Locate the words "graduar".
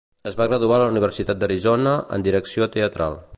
0.51-0.77